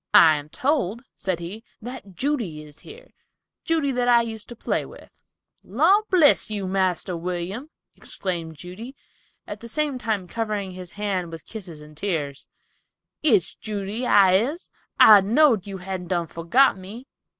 "I 0.15 0.37
am 0.37 0.49
told," 0.49 1.03
said 1.15 1.39
he, 1.39 1.63
"that 1.79 2.15
Judy 2.15 2.63
is 2.63 2.79
here, 2.79 3.11
Judy, 3.63 3.91
that 3.91 4.07
I 4.07 4.23
used 4.23 4.49
to 4.49 4.55
play 4.55 4.83
with." 4.83 5.11
"Lor' 5.63 6.03
bless 6.09 6.49
you, 6.49 6.65
Marster 6.65 7.15
William," 7.15 7.69
exclaimed 7.95 8.55
Judy, 8.57 8.95
at 9.45 9.59
the 9.59 9.67
same 9.67 9.99
time 9.99 10.27
covering 10.27 10.71
his 10.71 10.93
hand 10.93 11.31
with 11.31 11.45
tears 11.45 11.81
and 11.81 11.95
kisses, 11.95 12.47
"It's 13.21 13.53
Judy, 13.53 14.07
I 14.07 14.37
is, 14.37 14.71
I 14.99 15.21
know'd 15.21 15.67
you 15.67 15.77
hadn't 15.77 16.07
done 16.07 16.25
forgot 16.25 16.79
me." 16.79 17.05